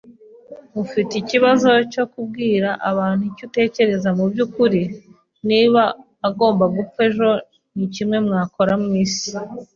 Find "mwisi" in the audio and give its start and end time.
8.83-9.29